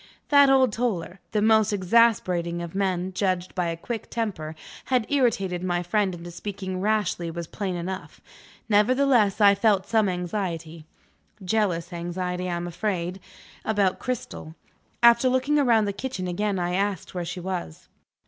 That 0.29 0.49
old 0.49 0.73
Toller 0.73 1.19
the 1.31 1.43
most 1.43 1.71
exasperating 1.71 2.59
of 2.63 2.73
men, 2.73 3.13
judged 3.13 3.53
by 3.53 3.67
a 3.67 3.77
quick 3.77 4.09
temper 4.09 4.55
had 4.85 5.05
irritated 5.11 5.63
my 5.63 5.83
friend 5.83 6.15
into 6.15 6.31
speaking 6.31 6.81
rashly 6.81 7.29
was 7.29 7.45
plain 7.45 7.75
enough. 7.75 8.19
Nevertheless, 8.67 9.39
I 9.39 9.53
felt 9.53 9.85
some 9.85 10.09
anxiety 10.09 10.87
(jealous 11.45 11.93
anxiety, 11.93 12.49
I 12.49 12.55
am 12.55 12.65
afraid) 12.65 13.19
about 13.63 13.99
Cristel. 13.99 14.55
After 15.03 15.29
looking 15.29 15.57
round 15.57 15.87
the 15.87 15.93
kitchen 15.93 16.27
again, 16.27 16.57
I 16.57 16.73
asked 16.73 17.13
where 17.13 17.23
she 17.23 17.39
was. 17.39 17.87